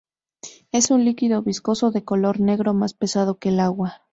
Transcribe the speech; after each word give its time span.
Es 0.71 0.89
un 0.89 1.05
líquido 1.05 1.43
viscoso 1.43 1.91
de 1.91 2.03
color 2.03 2.39
negro, 2.39 2.73
más 2.73 2.95
pesado 2.95 3.37
que 3.37 3.49
el 3.49 3.59
agua. 3.59 4.01